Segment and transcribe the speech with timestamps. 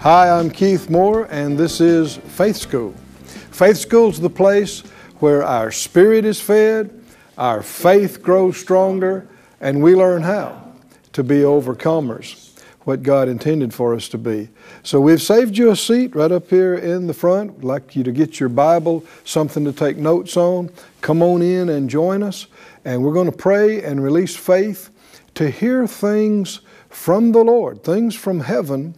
[0.00, 2.94] Hi, I'm Keith Moore, and this is Faith School.
[3.50, 4.80] Faith School is the place
[5.18, 7.02] where our spirit is fed,
[7.36, 9.28] our faith grows stronger,
[9.60, 10.72] and we learn how
[11.12, 14.48] to be overcomers, what God intended for us to be.
[14.82, 17.56] So we've saved you a seat right up here in the front.
[17.56, 20.70] We'd like you to get your Bible, something to take notes on.
[21.02, 22.46] Come on in and join us,
[22.86, 24.88] and we're going to pray and release faith
[25.34, 28.94] to hear things from the Lord, things from heaven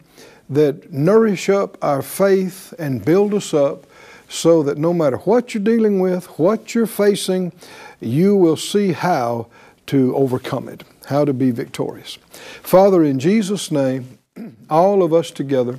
[0.52, 3.87] that nourish up our faith and build us up
[4.29, 7.53] so that no matter what you're dealing with, what you're facing,
[8.00, 9.47] you will see how
[9.86, 12.17] to overcome it, how to be victorious.
[12.62, 14.19] Father, in Jesus' name,
[14.70, 15.78] all of us together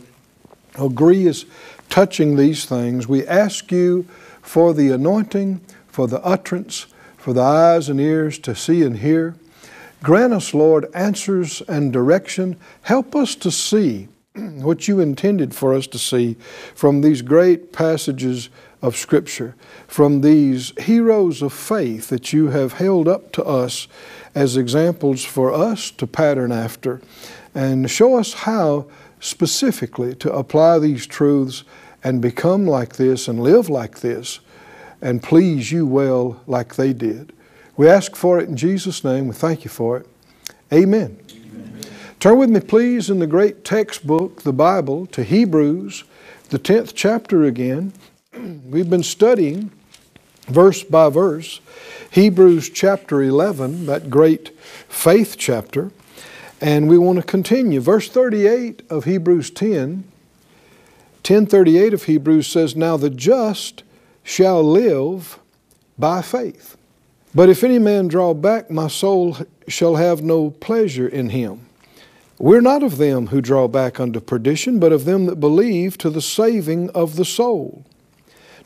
[0.76, 1.46] agree as
[1.90, 3.08] touching these things.
[3.08, 4.04] We ask you
[4.42, 6.88] for the anointing, for the utterance,
[7.18, 9.36] for the eyes and ears to see and hear.
[10.02, 12.58] Grant us, Lord, answers and direction.
[12.82, 14.10] Help us to see
[14.62, 16.36] what you intended for us to see
[16.73, 18.50] from these great passages
[18.81, 19.56] of Scripture,
[19.88, 23.88] from these heroes of faith that you have held up to us
[24.36, 27.02] as examples for us to pattern after,
[27.56, 28.86] and show us how
[29.20, 31.64] specifically to apply these truths
[32.03, 34.40] and become like this and live like this
[35.02, 37.34] and please you well like they did.
[37.75, 39.28] We ask for it in Jesus' name.
[39.28, 40.08] We thank you for it.
[40.72, 41.20] Amen.
[42.24, 46.06] Turn with me, please, in the great textbook, the Bible, to Hebrews,
[46.52, 47.92] the 10th chapter again.
[48.66, 49.72] We've been studying
[50.48, 51.60] verse by verse
[52.12, 55.92] Hebrews chapter 11, that great faith chapter,
[56.62, 57.81] and we want to continue.
[57.81, 60.06] Verse 38 of Hebrews 10,
[61.28, 63.84] 1038 of Hebrews says, Now the just
[64.24, 65.40] shall live
[66.00, 66.78] by faith.
[67.36, 69.36] But if any man draw back, my soul
[69.68, 71.68] shall have no pleasure in him.
[72.40, 76.10] We're not of them who draw back unto perdition, but of them that believe to
[76.10, 77.86] the saving of the soul.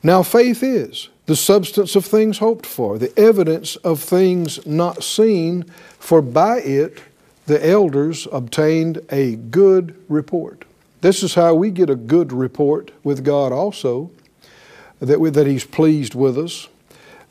[0.02, 5.64] Now, faith is the substance of things hoped for, the evidence of things not seen,
[6.00, 7.00] for by it
[7.46, 10.66] the elders obtained a good report.
[11.02, 14.12] This is how we get a good report with God also,
[15.00, 16.70] that, we, that He's pleased with us.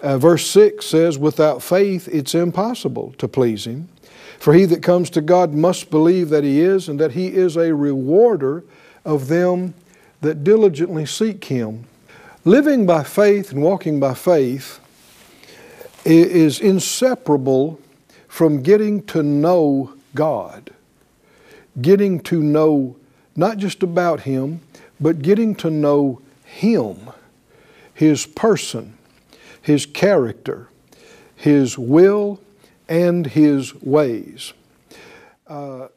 [0.00, 3.88] Uh, verse 6 says, Without faith it's impossible to please Him.
[4.38, 7.56] For he that comes to God must believe that he is, and that he is
[7.56, 8.64] a rewarder
[9.04, 9.74] of them
[10.20, 11.84] that diligently seek him.
[12.44, 14.80] Living by faith and walking by faith
[16.04, 17.80] is inseparable
[18.28, 20.70] from getting to know God,
[21.80, 22.96] getting to know
[23.36, 24.60] not just about Him,
[25.00, 27.10] but getting to know Him,
[27.92, 28.96] His person,
[29.60, 30.68] His character,
[31.34, 32.40] His will,
[32.88, 34.52] and his ways.
[35.46, 35.88] Uh,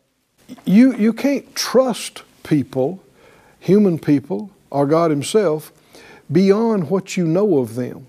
[0.65, 3.03] you, you can't trust people,
[3.59, 5.71] human people, or God Himself,
[6.31, 8.07] beyond what you know of them.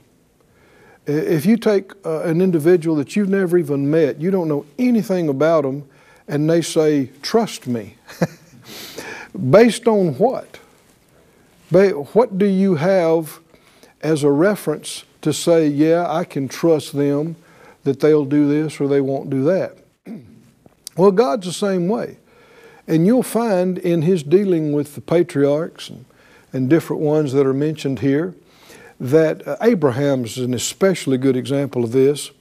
[1.06, 5.28] If you take uh, an individual that you've never even met, you don't know anything
[5.28, 5.88] about them,
[6.28, 7.96] and they say, Trust me.
[9.50, 10.58] Based on what?
[11.70, 13.40] What do you have
[14.02, 17.36] as a reference to say, Yeah, I can trust them?
[17.84, 19.78] That they'll do this or they won't do that.
[20.96, 22.18] Well, God's the same way.
[22.86, 26.04] And you'll find in His dealing with the patriarchs and,
[26.52, 28.34] and different ones that are mentioned here
[28.98, 32.32] that uh, Abraham's an especially good example of this.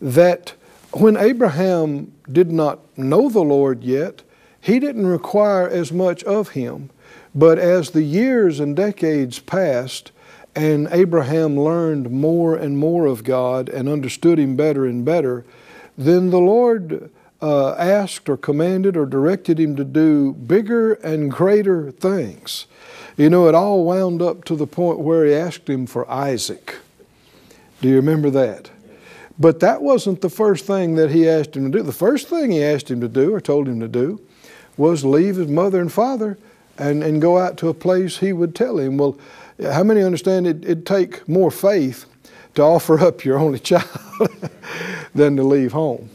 [0.00, 0.54] That
[0.92, 4.22] when Abraham did not know the Lord yet,
[4.60, 6.90] he didn't require as much of him.
[7.34, 10.10] But as the years and decades passed,
[10.54, 15.44] and Abraham learned more and more of God and understood Him better and better,
[15.96, 17.10] then the Lord
[17.42, 22.66] uh, asked or commanded or directed him to do bigger and greater things.
[23.16, 26.76] You know, it all wound up to the point where He asked him for Isaac.
[27.80, 28.70] Do you remember that?
[29.38, 31.84] But that wasn't the first thing that He asked him to do.
[31.84, 34.20] The first thing He asked him to do or told him to do
[34.76, 36.38] was leave his mother and father
[36.78, 38.98] and, and go out to a place He would tell him.
[38.98, 39.18] Well,
[39.62, 42.06] how many understand it, it'd take more faith
[42.54, 43.86] to offer up your only child
[45.14, 46.10] than to leave home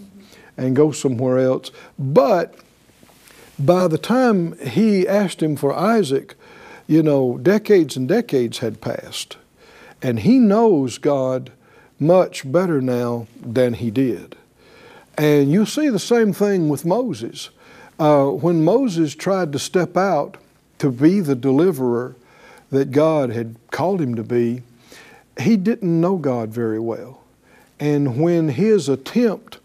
[0.57, 1.71] and go somewhere else?
[1.97, 2.55] But
[3.59, 6.35] by the time he asked him for Isaac,
[6.87, 9.37] you know, decades and decades had passed.
[10.01, 11.51] And he knows God
[11.99, 14.35] much better now than he did.
[15.17, 17.49] And you see the same thing with Moses.
[17.99, 20.37] Uh, when Moses tried to step out
[20.77, 22.15] to be the deliverer
[22.69, 24.63] that God had called him to be,
[25.39, 27.21] he didn't know God very well.
[27.79, 29.59] And when his attempt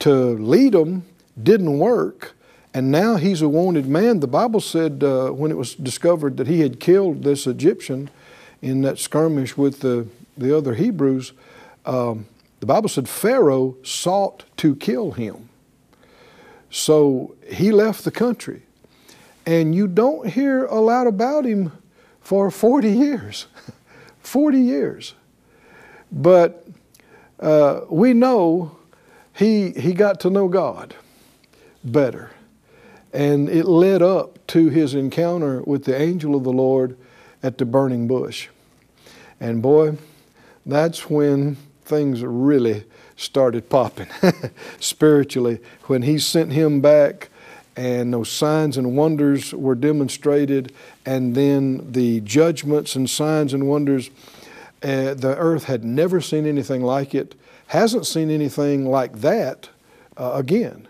[0.00, 1.04] to lead them
[1.40, 2.34] didn't work,
[2.72, 6.48] and now he's a wanted man, the Bible said uh, when it was discovered that
[6.48, 8.10] he had killed this Egyptian
[8.60, 11.32] in that skirmish with the, the other Hebrews,
[11.86, 12.26] um,
[12.60, 15.48] the Bible said Pharaoh sought to kill him.
[16.70, 18.62] So he left the country.
[19.46, 21.72] And you don't hear a lot about him
[22.24, 23.46] for 40 years.
[24.20, 25.14] 40 years.
[26.10, 26.66] But
[27.38, 28.76] uh, we know
[29.34, 30.94] he, he got to know God
[31.84, 32.30] better.
[33.12, 36.96] And it led up to his encounter with the angel of the Lord
[37.42, 38.48] at the burning bush.
[39.38, 39.98] And boy,
[40.64, 42.84] that's when things really
[43.16, 44.08] started popping
[44.80, 47.28] spiritually when he sent him back
[47.76, 50.72] and those signs and wonders were demonstrated
[51.04, 54.10] and then the judgments and signs and wonders
[54.82, 57.34] uh, the earth had never seen anything like it
[57.68, 59.68] hasn't seen anything like that
[60.16, 60.86] uh, again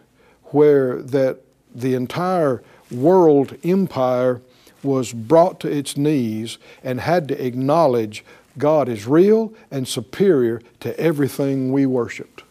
[0.47, 1.39] where that
[1.75, 4.41] the entire world empire
[4.83, 8.25] was brought to its knees and had to acknowledge
[8.59, 12.43] God is real and superior to everything we worshiped.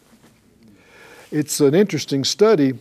[1.30, 2.74] It's an interesting study,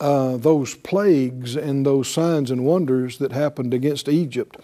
[0.00, 4.56] uh, those plagues and those signs and wonders that happened against Egypt.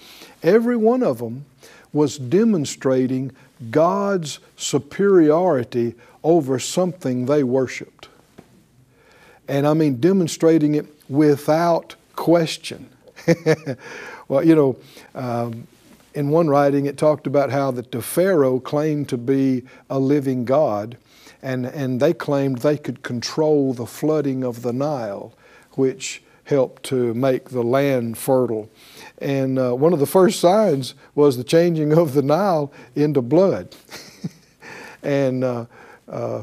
[0.43, 1.47] Every one of them
[1.93, 3.33] was demonstrating
[3.71, 5.95] God's superiority
[6.25, 8.09] over something they worshiped.
[9.49, 12.89] And I mean, demonstrating it without question.
[14.29, 14.77] well, you know,
[15.15, 15.67] um,
[16.15, 20.45] in one writing, it talked about how that the Pharaoh claimed to be a living
[20.45, 20.97] God,
[21.43, 25.35] and, and they claimed they could control the flooding of the Nile,
[25.73, 28.69] which helped to make the land fertile.
[29.19, 33.75] And uh, one of the first signs was the changing of the Nile into blood.
[35.03, 35.67] and uh,
[36.09, 36.43] uh,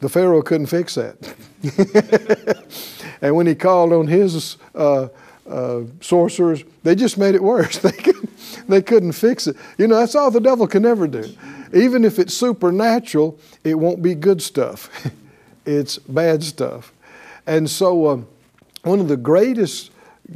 [0.00, 1.16] the Pharaoh couldn't fix that.
[3.22, 5.08] and when he called on his uh,
[5.48, 7.78] uh, sorcerers, they just made it worse.
[7.78, 8.30] they, couldn't,
[8.68, 9.56] they couldn't fix it.
[9.78, 11.34] You know, that's all the devil can ever do.
[11.74, 14.88] Even if it's supernatural, it won't be good stuff,
[15.66, 16.92] it's bad stuff.
[17.46, 18.28] And so, um,
[18.84, 19.90] one of the greatest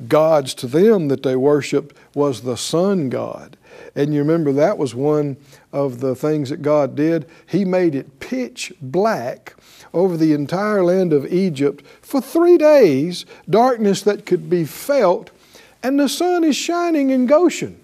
[0.07, 3.57] gods to them that they worshiped was the sun god.
[3.95, 5.37] And you remember that was one
[5.73, 7.27] of the things that God did.
[7.47, 9.55] He made it pitch black
[9.95, 15.31] over the entire land of Egypt for three days, darkness that could be felt,
[15.83, 17.81] and the sun is shining in Goshen,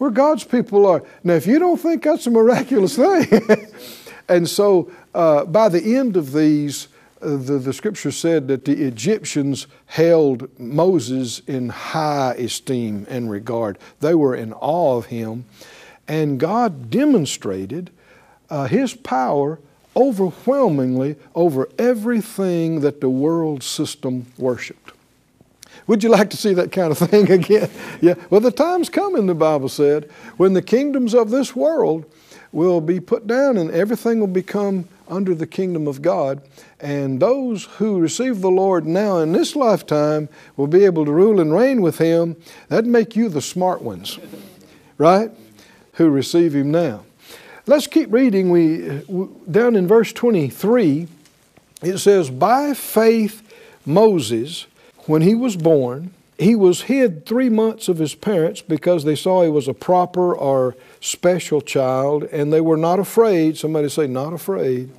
[0.00, 1.04] where God's people are.
[1.22, 3.68] Now, if you don't think that's a miraculous thing,
[4.30, 6.88] and so uh, by the end of these,
[7.20, 13.76] uh, the, the scripture said that the Egyptians held Moses in high esteem and regard.
[14.00, 15.44] They were in awe of him.
[16.08, 17.90] And God demonstrated
[18.48, 19.58] uh, his power
[19.94, 24.92] overwhelmingly over everything that the world system worshiped.
[25.90, 27.68] Would you like to see that kind of thing again?
[28.00, 28.14] yeah.
[28.30, 32.04] Well, the time's coming, the Bible said, when the kingdoms of this world
[32.52, 36.42] will be put down and everything will become under the kingdom of God.
[36.78, 41.40] And those who receive the Lord now in this lifetime will be able to rule
[41.40, 42.36] and reign with Him.
[42.68, 44.20] That'd make you the smart ones,
[44.96, 45.32] right?
[45.94, 47.02] Who receive Him now.
[47.66, 48.50] Let's keep reading.
[48.52, 49.02] We,
[49.50, 51.08] down in verse 23,
[51.82, 53.42] it says, By faith,
[53.84, 54.68] Moses,
[55.10, 59.42] when he was born, he was hid three months of his parents because they saw
[59.42, 63.58] he was a proper or special child, and they were not afraid.
[63.58, 64.90] Somebody say, not afraid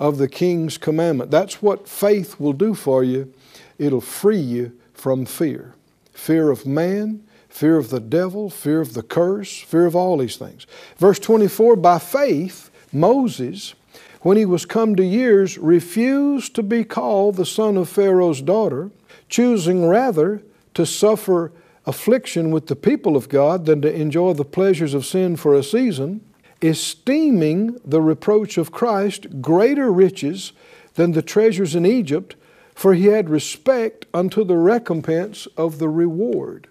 [0.00, 1.30] of the king's commandment.
[1.30, 3.32] That's what faith will do for you.
[3.78, 5.74] It'll free you from fear
[6.12, 10.36] fear of man, fear of the devil, fear of the curse, fear of all these
[10.36, 10.66] things.
[10.96, 13.74] Verse 24 By faith, Moses,
[14.22, 18.90] when he was come to years, refused to be called the son of Pharaoh's daughter,
[19.28, 20.42] choosing rather
[20.74, 21.52] to suffer
[21.86, 25.62] affliction with the people of God than to enjoy the pleasures of sin for a
[25.62, 26.20] season,
[26.62, 30.52] esteeming the reproach of Christ greater riches
[30.94, 32.36] than the treasures in Egypt,
[32.74, 36.68] for he had respect unto the recompense of the reward.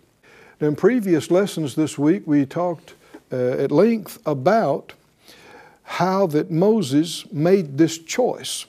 [0.59, 2.95] In previous lessons this week, we talked
[3.31, 4.93] uh, at length about
[5.83, 8.65] how that Moses made this choice.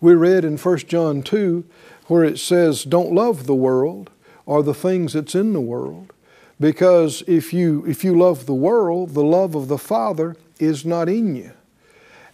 [0.00, 1.64] We read in 1 John 2
[2.08, 4.10] where it says, Don't love the world
[4.46, 6.12] or the things that's in the world,
[6.58, 11.08] Because if you, if you love the world, the love of the Father is not
[11.08, 11.52] in you.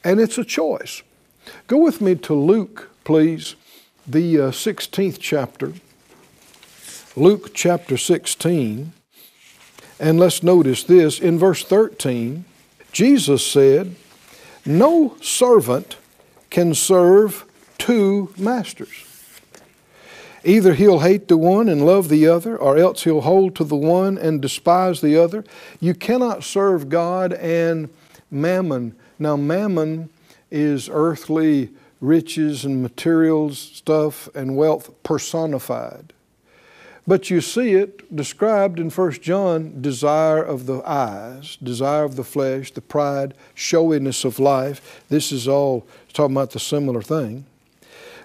[0.02, 1.02] And it's a choice.
[1.66, 3.56] Go with me to Luke, please,
[4.06, 5.74] the uh, 16th chapter.
[7.16, 8.92] Luke chapter 16.
[10.00, 11.18] And let's notice this.
[11.20, 12.44] In verse 13,
[12.92, 13.94] Jesus said,
[14.64, 15.96] No servant
[16.50, 17.44] can serve
[17.78, 19.13] two masters.
[20.44, 23.76] Either he'll hate the one and love the other, or else he'll hold to the
[23.76, 25.44] one and despise the other.
[25.80, 27.88] You cannot serve God and
[28.30, 28.94] mammon.
[29.18, 30.10] Now, mammon
[30.50, 31.70] is earthly
[32.00, 36.12] riches and materials, stuff, and wealth personified.
[37.06, 42.24] But you see it described in 1 John desire of the eyes, desire of the
[42.24, 45.02] flesh, the pride, showiness of life.
[45.08, 47.44] This is all talking about the similar thing.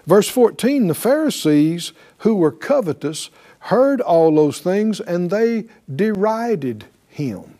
[0.06, 3.30] Verse 14 the Pharisees who were covetous
[3.64, 5.64] heard all those things and they
[5.94, 7.58] derided him.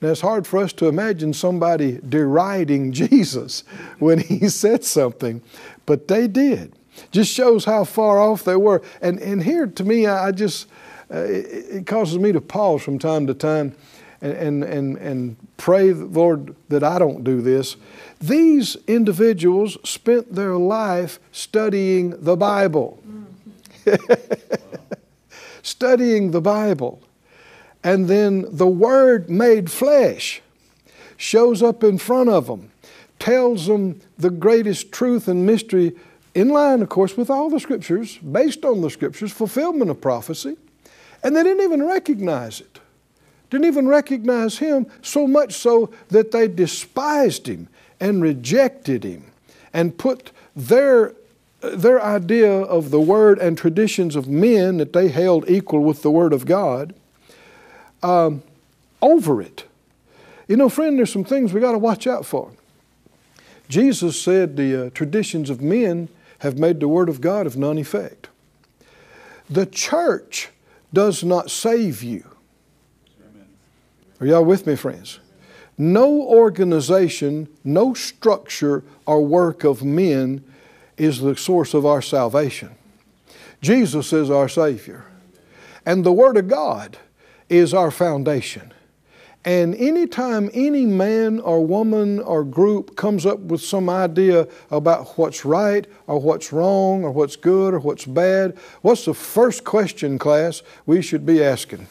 [0.00, 3.64] Now, it's hard for us to imagine somebody deriding Jesus
[3.98, 5.42] when he said something,
[5.86, 6.72] but they did.
[7.10, 8.82] Just shows how far off they were.
[9.02, 10.66] And, and here, to me, I just,
[11.10, 13.74] uh, it, it, causes me to pause from time to time
[14.20, 17.76] and, and, and, pray, Lord, that I don't do this.
[18.20, 23.02] These individuals spent their life studying the Bible.
[25.62, 27.02] studying the Bible.
[27.84, 30.42] And then the Word made flesh
[31.16, 32.70] shows up in front of them,
[33.18, 35.94] tells them the greatest truth and mystery,
[36.34, 40.56] in line, of course, with all the Scriptures, based on the Scriptures, fulfillment of prophecy.
[41.22, 42.78] And they didn't even recognize it.
[43.50, 47.68] Didn't even recognize him, so much so that they despised him
[48.00, 49.24] and rejected him
[49.72, 51.14] and put their
[51.60, 56.10] their idea of the word and traditions of men that they held equal with the
[56.10, 56.94] word of God
[58.02, 58.42] um,
[59.02, 59.64] over it.
[60.48, 62.52] You know, friend, there's some things we got to watch out for.
[63.68, 66.08] Jesus said the uh, traditions of men
[66.40, 68.28] have made the word of God of none effect.
[69.50, 70.50] The church
[70.92, 72.35] does not save you.
[74.20, 75.20] Are y'all with me, friends?
[75.76, 80.42] No organization, no structure or work of men
[80.96, 82.70] is the source of our salvation.
[83.60, 85.04] Jesus is our Savior.
[85.84, 86.96] And the Word of God
[87.50, 88.72] is our foundation.
[89.44, 95.44] And anytime any man or woman or group comes up with some idea about what's
[95.44, 100.62] right or what's wrong or what's good or what's bad, what's the first question, class,
[100.86, 101.86] we should be asking?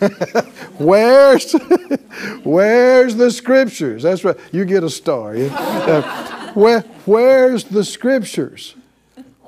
[0.78, 1.52] where's,
[2.42, 4.02] where's the scriptures?
[4.02, 4.36] That's right.
[4.52, 5.34] You get a star.
[5.36, 8.74] Uh, where, where's the scriptures?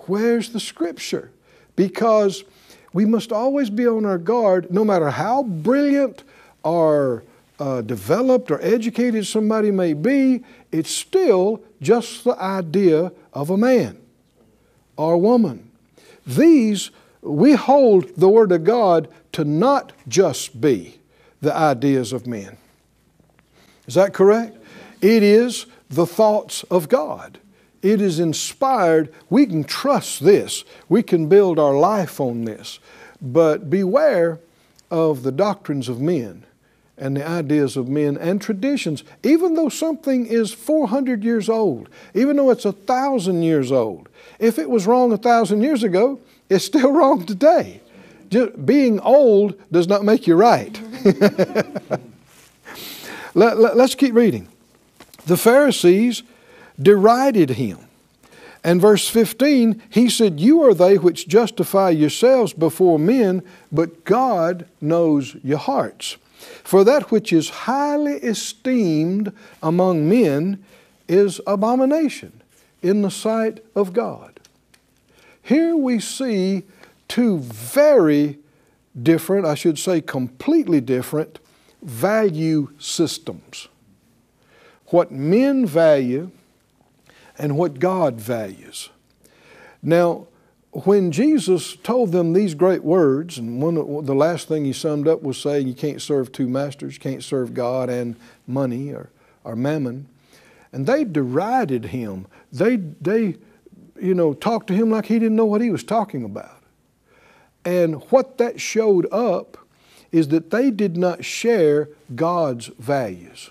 [0.07, 1.31] Where's the scripture?
[1.77, 2.45] Because
[2.93, 6.23] we must always be on our guard, no matter how brilliant
[6.63, 7.25] or
[7.59, 13.99] uh, developed or educated somebody may be, it's still just the idea of a man
[14.97, 15.71] or woman.
[16.27, 16.91] These,
[17.23, 20.99] we hold the Word of God to not just be
[21.41, 22.57] the ideas of men.
[23.87, 24.57] Is that correct?
[25.03, 27.39] It is the thoughts of God.
[27.83, 29.13] It is inspired.
[29.29, 30.65] We can trust this.
[30.89, 32.79] We can build our life on this.
[33.21, 34.39] But beware
[34.91, 36.47] of the doctrines of men
[36.97, 39.03] and the ideas of men and traditions.
[39.23, 44.59] Even though something is 400 years old, even though it's a thousand years old, if
[44.59, 47.81] it was wrong a thousand years ago, it's still wrong today.
[48.29, 50.81] Just being old does not make you right.
[53.35, 54.49] let, let, let's keep reading.
[55.27, 56.23] The Pharisees
[56.81, 57.79] derided him.
[58.63, 64.67] And verse 15, he said, You are they which justify yourselves before men, but God
[64.81, 66.17] knows your hearts.
[66.63, 70.65] For that which is highly esteemed among men
[71.09, 72.43] is abomination
[72.83, 74.41] in the sight of God.
[75.43, 76.63] Here we see
[77.09, 78.39] two very
[79.01, 81.39] different, I should say completely different,
[81.83, 83.69] value systems
[84.95, 86.31] what men value
[87.37, 88.91] and what God values.
[89.83, 90.29] Now,
[90.71, 95.23] when Jesus told them these great words, and one the last thing he summed up
[95.23, 99.11] was saying you can't serve two masters, you can't serve God and money or,
[99.43, 100.09] or mammon.
[100.73, 102.27] And they derided him.
[102.53, 103.37] They, they,
[104.01, 106.54] you know, talked to him like he didn't know what he was talking about.
[107.65, 109.57] And what that showed up
[110.13, 113.51] is that they did not share God's values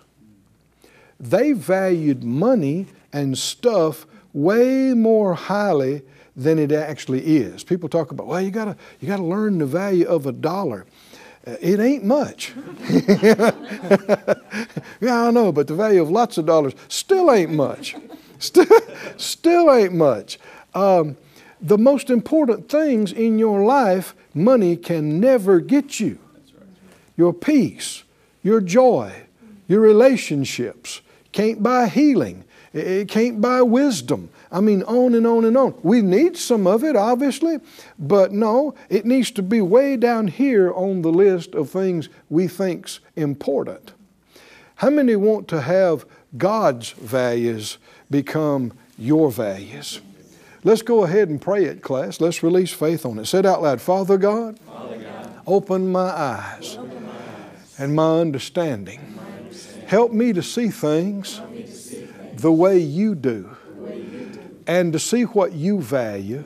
[1.20, 6.02] they valued money and stuff way more highly
[6.36, 7.64] than it actually is.
[7.64, 10.86] People talk about, well, you gotta, you gotta learn the value of a dollar.
[11.46, 12.54] Uh, It ain't much.
[12.90, 13.54] yeah,
[15.02, 17.96] I know, but the value of lots of dollars still ain't much.
[18.40, 18.66] Still,
[19.16, 20.38] still ain't much.
[20.76, 21.16] Um,
[21.64, 26.20] the most important things in your life, money can never get you.
[27.16, 28.04] Your peace,
[28.44, 29.14] your joy,
[29.68, 31.02] your relationships.
[31.32, 32.44] Can't buy healing.
[32.74, 34.30] It- can't buy wisdom.
[34.52, 35.76] I mean, on and on and on.
[35.84, 37.60] We need some of it, obviously,
[37.98, 42.48] but no, it needs to be way down here on the list of things we
[42.48, 43.94] think's important.
[44.76, 46.06] How many want to have
[46.38, 47.78] God's values
[48.10, 50.02] become your values?
[50.66, 52.22] Let's go ahead and pray it, class.
[52.22, 53.26] Let's release faith on it.
[53.26, 54.60] Say it out loud Father God,
[55.46, 56.78] open my eyes
[57.78, 59.20] and my understanding.
[59.88, 61.42] Help me to see things
[62.36, 63.56] the way you do
[64.66, 66.46] and to see what you value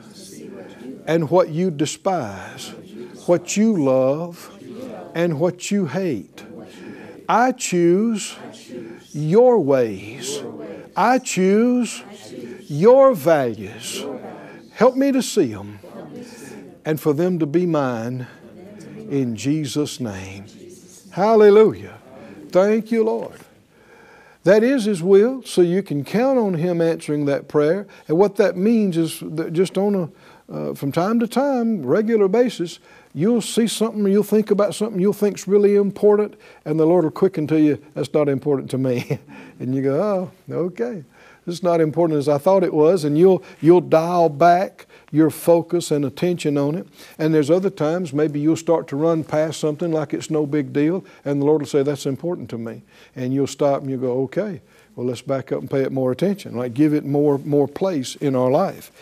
[1.06, 2.74] and what you despise,
[3.26, 4.50] what you love
[5.14, 6.44] and what you hate.
[7.28, 8.36] I choose
[9.12, 10.42] your ways.
[10.96, 12.02] I choose
[12.70, 14.04] your values.
[14.72, 15.80] Help me to see them
[16.84, 18.26] and for them to be mine
[19.10, 20.46] in Jesus' name.
[21.10, 21.98] Hallelujah.
[22.50, 23.40] Thank you, Lord.
[24.44, 27.86] That is His will, so you can count on Him answering that prayer.
[28.06, 30.08] And what that means is that just on a
[30.50, 32.78] uh, from time to time, regular basis,
[33.12, 36.34] you'll see something, you'll think about something you'll think's really important,
[36.64, 39.18] and the Lord will quicken to you, that's not important to me.
[39.60, 41.04] and you go, oh, okay.
[41.48, 45.90] Is not important as I thought it was, and you'll you'll dial back your focus
[45.90, 46.86] and attention on it.
[47.18, 50.72] And there's other times maybe you'll start to run past something like it's no big
[50.72, 52.82] deal, and the Lord will say, That's important to me.
[53.16, 54.60] And you'll stop and you'll go, Okay,
[54.96, 58.16] well let's back up and pay it more attention, like give it more more place
[58.16, 58.92] in our life.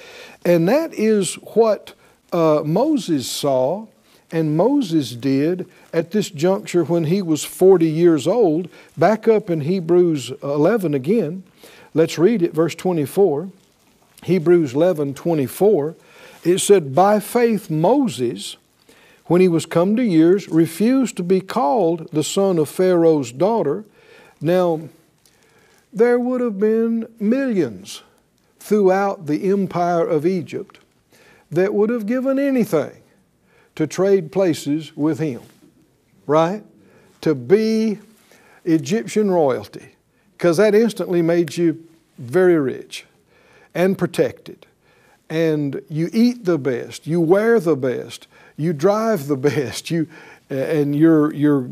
[0.45, 1.95] And that is what
[2.33, 3.87] uh, Moses saw
[4.33, 8.69] and Moses did at this juncture when he was 40 years old.
[8.97, 11.44] Back up in Hebrews 11 again.
[11.96, 13.50] Let's read it, verse 24.
[14.22, 15.96] Hebrews 11 24.
[16.44, 18.59] It said, By faith, Moses,
[19.24, 23.87] when he was come to years, refused to be called the son of Pharaoh's daughter.
[24.42, 24.90] Now,
[25.90, 28.02] there would have been millions
[28.61, 30.80] throughout the empire of Egypt
[31.50, 33.00] that would have given anything
[33.74, 35.40] to trade places with him,
[36.26, 36.62] right?
[37.22, 38.00] To be
[38.66, 39.94] Egyptian royalty,
[40.32, 41.86] because that instantly made you
[42.18, 43.05] very rich
[43.74, 44.66] and protected.
[45.29, 48.26] And you eat the best, you wear the best,
[48.57, 50.09] you drive the best, you,
[50.48, 51.68] and you're, you're,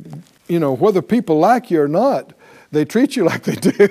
[0.48, 2.32] you know, whether people like you or not,
[2.70, 3.88] they treat you like they do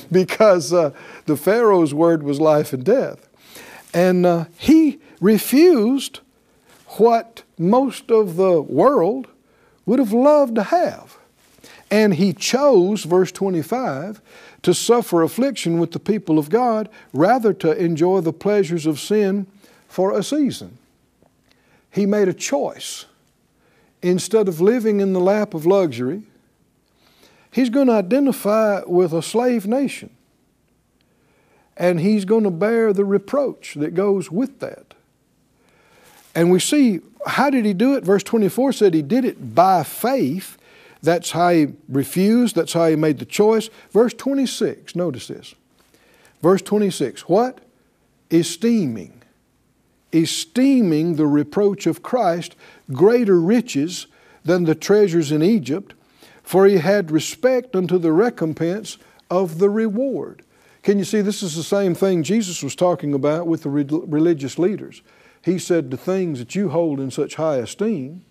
[0.12, 0.90] because uh,
[1.26, 3.28] the Pharaoh's word was life and death.
[3.94, 6.20] And uh, he refused
[6.98, 9.28] what most of the world
[9.86, 11.16] would have loved to have.
[11.90, 14.20] And he chose, verse 25,
[14.66, 19.46] to suffer affliction with the people of God rather to enjoy the pleasures of sin
[19.86, 20.78] for a season.
[21.92, 23.04] He made a choice.
[24.02, 26.24] Instead of living in the lap of luxury,
[27.52, 30.10] he's going to identify with a slave nation.
[31.76, 34.94] And he's going to bear the reproach that goes with that.
[36.34, 38.02] And we see, how did he do it?
[38.02, 40.58] Verse 24 said he did it by faith.
[41.02, 43.68] That's how he refused, that's how he made the choice.
[43.90, 45.54] Verse 26, notice this.
[46.42, 47.60] Verse 26, what?
[48.30, 49.22] Esteeming.
[50.12, 52.56] Esteeming the reproach of Christ
[52.92, 54.06] greater riches
[54.44, 55.94] than the treasures in Egypt,
[56.42, 58.98] for he had respect unto the recompense
[59.30, 60.42] of the reward.
[60.82, 63.84] Can you see this is the same thing Jesus was talking about with the re-
[63.90, 65.02] religious leaders?
[65.42, 68.24] He said, The things that you hold in such high esteem,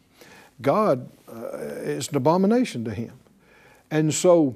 [0.61, 3.13] God uh, is an abomination to him.
[3.91, 4.55] And so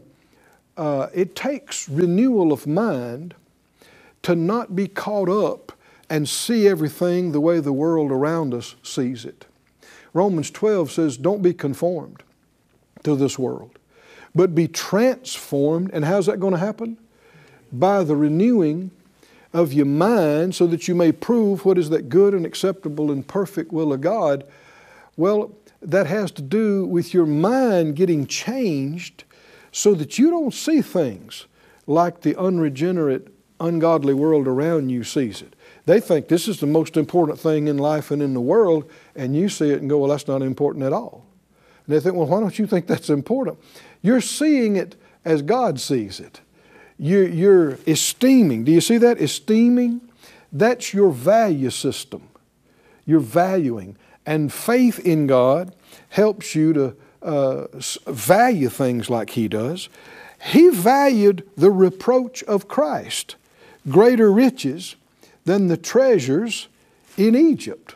[0.78, 3.36] uh, it takes renewal of mind
[4.24, 5.72] to not be caught up
[6.10, 9.46] and see everything the way the world around us sees it.
[10.14, 12.24] Romans 12 says, Don't be conformed
[13.04, 13.78] to this world,
[14.34, 15.92] but be transformed.
[15.94, 16.98] And how's that going to happen?
[17.72, 18.92] By the renewing
[19.54, 23.28] of your mind so that you may prove what is that good and acceptable and
[23.28, 24.44] perfect will of God.
[25.18, 25.52] Well,
[25.82, 29.24] that has to do with your mind getting changed
[29.72, 31.46] so that you don't see things
[31.88, 35.56] like the unregenerate, ungodly world around you sees it.
[35.86, 39.36] They think this is the most important thing in life and in the world, and
[39.36, 41.26] you see it and go, well, that's not important at all.
[41.86, 43.58] And they think, well, why don't you think that's important?
[44.02, 46.42] You're seeing it as God sees it.
[46.98, 48.66] You're, you're esteeming.
[48.66, 49.20] Do you see that?
[49.20, 50.02] Esteeming.
[50.52, 52.30] That's your value system.
[53.06, 53.98] You're valuing.
[54.26, 55.74] And faith in God
[56.10, 57.68] helps you to uh,
[58.08, 59.90] value things like he does.
[60.42, 63.36] He valued the reproach of Christ
[63.88, 64.96] greater riches
[65.46, 66.68] than the treasures
[67.18, 67.96] in Egypt.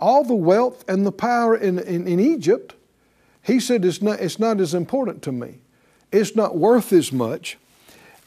[0.00, 2.74] All the wealth and the power in, in, in Egypt,
[3.42, 5.60] he said, it's not, it's not as important to me.
[6.10, 7.58] It's not worth as much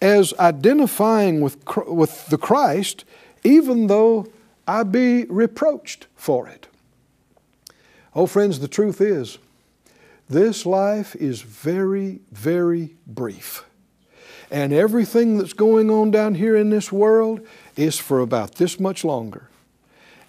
[0.01, 3.05] as identifying with, with the Christ,
[3.43, 4.27] even though
[4.67, 6.67] I be reproached for it.
[8.13, 9.37] Oh, friends, the truth is,
[10.29, 13.63] this life is very, very brief.
[14.49, 17.39] And everything that's going on down here in this world
[17.77, 19.47] is for about this much longer.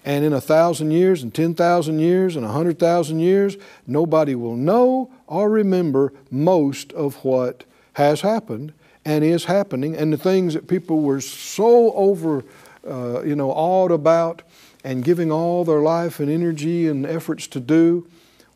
[0.05, 5.11] And in a thousand years, and 10,000 years, and a 100,000 years, nobody will know
[5.27, 8.73] or remember most of what has happened
[9.05, 12.43] and is happening, and the things that people were so over,
[12.87, 14.41] uh, you know, awed about
[14.83, 18.07] and giving all their life and energy and efforts to do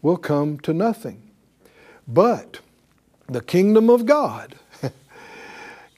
[0.02, 1.22] will come to nothing.
[2.08, 2.60] But
[3.28, 4.56] the kingdom of God,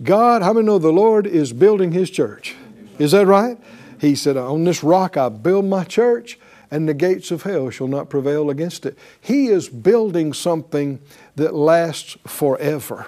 [0.04, 2.56] God, how many know the Lord is building His church?
[2.98, 3.58] Is that right?
[4.00, 6.40] He said, On this rock I build my church,
[6.72, 8.98] and the gates of hell shall not prevail against it.
[9.20, 11.00] He is building something
[11.36, 13.08] that lasts forever.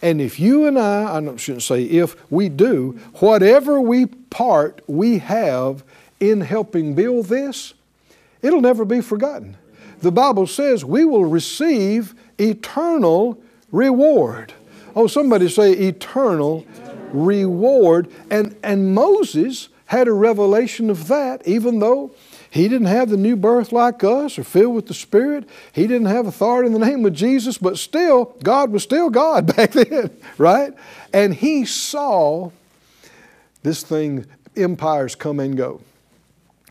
[0.00, 5.18] And if you and I, I shouldn't say if, we do, whatever we part we
[5.18, 5.82] have
[6.20, 7.74] in helping build this,
[8.42, 9.56] it'll never be forgotten.
[10.00, 13.40] The Bible says we will receive eternal
[13.72, 14.52] reward.
[14.94, 16.64] Oh, somebody say eternal
[17.12, 18.10] reward.
[18.30, 22.14] And, and Moses had a revelation of that, even though
[22.50, 25.48] he didn't have the new birth like us or filled with the Spirit.
[25.72, 29.46] He didn't have authority in the name of Jesus, but still, God was still God
[29.56, 30.72] back then, right?
[31.12, 32.50] And he saw
[33.62, 34.26] this thing,
[34.56, 35.80] empires come and go.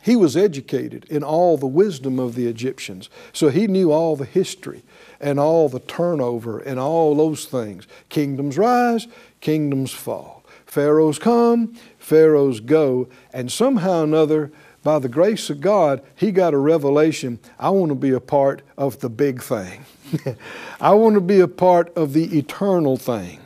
[0.08, 3.10] He was educated in all the wisdom of the Egyptians.
[3.34, 4.84] So he knew all the history
[5.20, 7.89] and all the turnover and all those things.
[8.08, 9.06] Kingdoms rise,
[9.41, 10.46] kingdoms fall.
[10.65, 13.10] Pharaohs come, pharaohs go.
[13.34, 14.50] And somehow or another,
[14.82, 18.62] by the grace of God, he got a revelation I want to be a part
[18.78, 19.84] of the big thing.
[20.80, 23.41] I want to be a part of the eternal thing,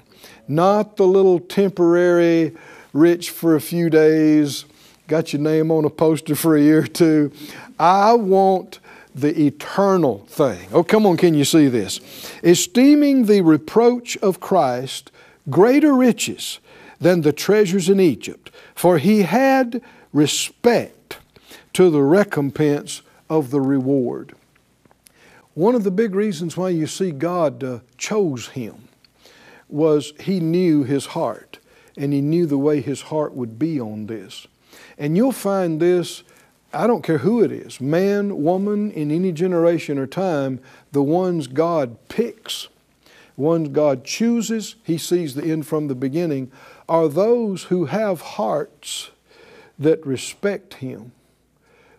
[0.47, 2.55] not the little temporary,
[2.93, 4.65] rich for a few days,
[5.11, 7.33] got your name on a poster for a year or two.
[7.77, 8.79] I want
[9.13, 10.69] the eternal thing.
[10.71, 11.99] Oh, come on, can you see this?
[12.43, 15.11] Esteeming the reproach of Christ
[15.49, 16.59] greater riches
[17.01, 19.81] than the treasures in Egypt, for he had
[20.13, 21.17] respect
[21.73, 24.33] to the recompense of the reward.
[25.55, 28.87] One of the big reasons why you see God uh, chose him
[29.67, 31.59] was he knew his heart
[31.97, 34.47] and he knew the way his heart would be on this.
[34.97, 36.23] And you'll find this,
[36.73, 40.59] I don't care who it is, man, woman, in any generation or time,
[40.91, 42.67] the ones God picks,
[43.35, 46.51] ones God chooses, He sees the end from the beginning,
[46.87, 49.11] are those who have hearts
[49.79, 51.11] that respect Him,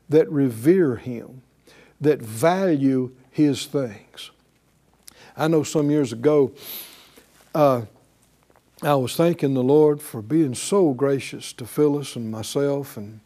[0.09, 1.42] that revere Him,
[2.00, 4.31] that value His things.
[5.37, 6.52] I know some years ago,
[7.55, 7.83] uh,
[8.85, 13.21] I was thanking the Lord for being so gracious to Phyllis and myself and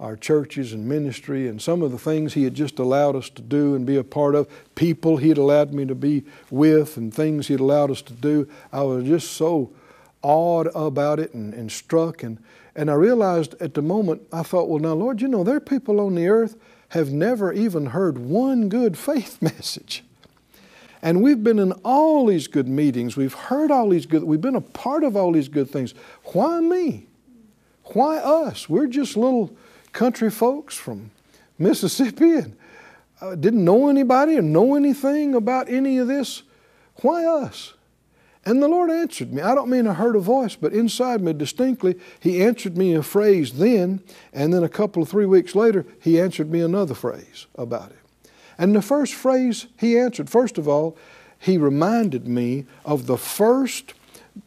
[0.00, 3.42] our churches and ministry and some of the things He had just allowed us to
[3.42, 7.12] do and be a part of, people He had allowed me to be with, and
[7.12, 8.48] things He had allowed us to do.
[8.72, 9.74] I was just so
[10.22, 12.22] awed about it and, and struck.
[12.22, 12.42] And,
[12.74, 15.60] and I realized at the moment, I thought, well, now, Lord, you know, there are
[15.60, 16.56] people on the earth
[16.88, 20.04] have never even heard one good faith message.
[21.02, 23.16] And we've been in all these good meetings.
[23.16, 25.94] We've heard all these good, we've been a part of all these good things.
[26.26, 27.06] Why me?
[27.86, 28.68] Why us?
[28.68, 29.54] We're just little
[29.92, 31.10] country folks from
[31.58, 32.56] Mississippi and
[33.20, 36.44] uh, didn't know anybody or know anything about any of this.
[37.02, 37.74] Why us?
[38.44, 39.42] And the Lord answered me.
[39.42, 43.02] I don't mean I heard a voice, but inside me distinctly, He answered me a
[43.02, 47.46] phrase then, and then a couple of three weeks later, He answered me another phrase
[47.56, 48.01] about it.
[48.58, 50.96] And the first phrase he answered, first of all,
[51.38, 53.94] he reminded me of the first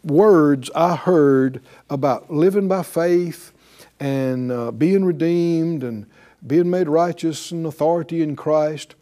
[0.04, 3.52] words I heard about living by faith
[4.00, 6.06] and uh, being redeemed and
[6.46, 8.96] being made righteous and authority in Christ.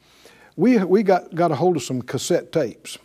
[0.55, 2.97] We, we got, got a hold of some cassette tapes.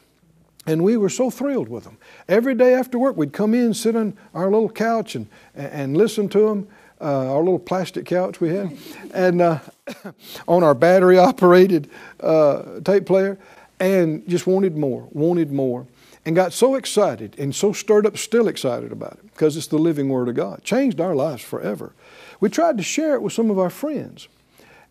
[0.67, 1.97] And we were so thrilled with them.
[2.29, 6.29] Every day after work, we'd come in, sit on our little couch, and, and listen
[6.31, 6.69] to them
[7.01, 8.77] uh, our little plastic couch we had,
[9.15, 9.61] and uh,
[10.49, 13.39] on our battery operated uh, tape player,
[13.81, 15.87] and just wanted more, wanted more,
[16.25, 19.79] and got so excited and so stirred up, still excited about it because it's the
[19.79, 20.63] living Word of God.
[20.65, 21.93] Changed our lives forever.
[22.41, 24.29] We tried to share it with some of our friends,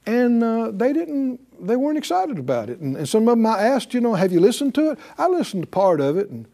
[0.05, 2.79] and uh, they didn't they weren't excited about it.
[2.79, 4.99] And, and some of them I asked, you know, have you listened to it?
[5.17, 6.47] I listened to part of it, and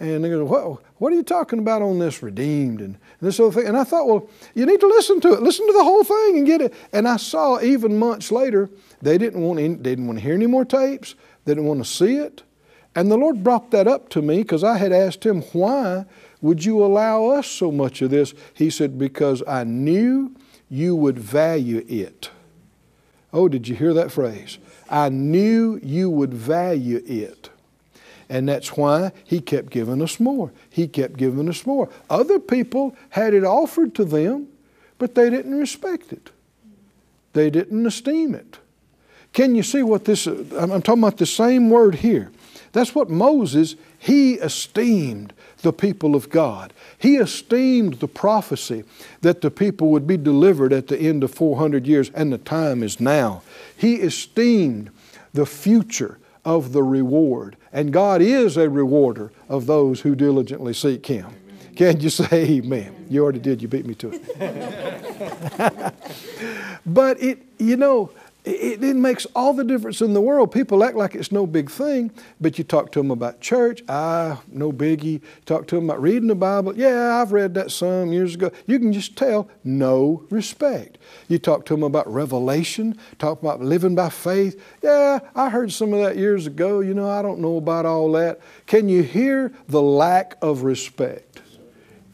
[0.00, 3.52] and they go, what, what are you talking about on this redeemed and this other
[3.52, 3.66] thing?
[3.66, 5.42] And I thought, well, you need to listen to it.
[5.42, 6.72] Listen to the whole thing and get it.
[6.92, 8.70] And I saw even months later,
[9.02, 11.14] they didn't want any, they didn't want to hear any more tapes.
[11.44, 12.42] They didn't want to see it.
[12.94, 16.06] And the Lord brought that up to me because I had asked him, why
[16.40, 18.32] would you allow us so much of this?
[18.54, 20.34] He said, because I knew
[20.70, 22.30] you would value it.
[23.34, 24.58] Oh, did you hear that phrase?
[24.88, 27.49] I knew you would value it.
[28.30, 30.52] And that's why he kept giving us more.
[30.70, 31.88] He kept giving us more.
[32.08, 34.46] Other people had it offered to them,
[34.98, 36.30] but they didn't respect it.
[37.32, 38.58] They didn't esteem it.
[39.32, 42.30] Can you see what this, I'm talking about the same word here.
[42.70, 46.72] That's what Moses, he esteemed the people of God.
[46.98, 48.84] He esteemed the prophecy
[49.22, 52.84] that the people would be delivered at the end of 400 years, and the time
[52.84, 53.42] is now.
[53.76, 54.90] He esteemed
[55.32, 57.56] the future of the reward.
[57.72, 61.26] And God is a rewarder of those who diligently seek Him.
[61.76, 63.06] Can you say amen?
[63.08, 65.94] You already did, you beat me to it.
[66.86, 68.10] but it, you know,
[68.44, 70.52] it, it, makes all the difference in the world.
[70.52, 74.40] People act like it's no big thing, but you talk to them about church, ah,
[74.48, 75.20] no biggie.
[75.46, 78.50] Talk to them about reading the Bible, yeah, I've read that some years ago.
[78.66, 80.98] You can just tell no respect.
[81.28, 84.60] You talk to them about revelation, talk about living by faith.
[84.82, 86.80] Yeah, I heard some of that years ago.
[86.80, 88.40] You know, I don't know about all that.
[88.66, 91.29] Can you hear the lack of respect?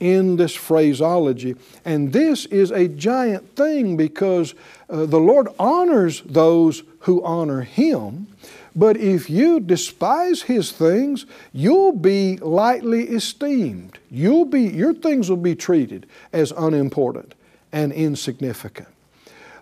[0.00, 1.56] In this phraseology.
[1.84, 4.54] And this is a giant thing because
[4.88, 8.26] uh, the Lord honors those who honor Him.
[8.74, 13.98] But if you despise His things, you'll be lightly esteemed.
[14.10, 17.34] You'll be, your things will be treated as unimportant
[17.72, 18.88] and insignificant.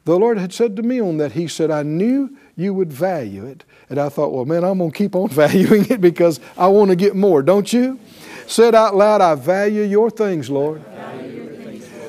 [0.04, 3.46] The Lord had said to me on that, He said, I knew you would value
[3.46, 3.64] it.
[3.88, 6.90] And I thought, well, man, I'm going to keep on valuing it because I want
[6.90, 7.98] to get more, don't you?
[8.46, 10.82] Said out loud, I value your things, Lord.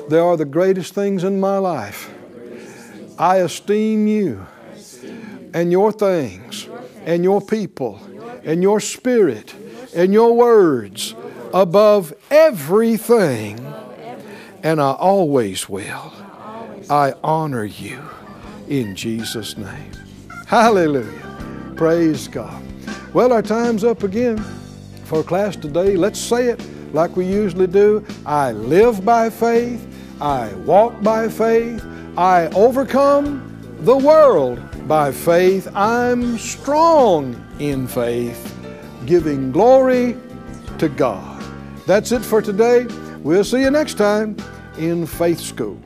[0.08, 2.12] They are the greatest things in my life.
[3.18, 4.46] I esteem you
[5.54, 6.68] and your things
[7.04, 8.00] and your people
[8.44, 9.54] and your spirit
[9.94, 11.14] and your words
[11.52, 13.58] above everything.
[14.62, 16.12] And I always will.
[16.90, 18.00] I honor you
[18.68, 19.92] in Jesus' name.
[20.46, 21.74] Hallelujah.
[21.76, 22.62] Praise God.
[23.12, 24.44] Well, our time's up again
[25.06, 25.96] for class today.
[25.96, 26.60] Let's say it
[26.92, 28.04] like we usually do.
[28.26, 29.86] I live by faith.
[30.20, 31.84] I walk by faith.
[32.16, 33.42] I overcome
[33.80, 35.68] the world by faith.
[35.74, 38.54] I'm strong in faith,
[39.06, 40.16] giving glory
[40.78, 41.42] to God.
[41.86, 42.86] That's it for today.
[43.20, 44.36] We'll see you next time
[44.78, 45.80] in Faith School.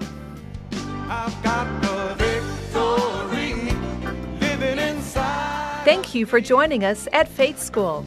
[5.84, 8.06] Thank you for joining us at Faith School.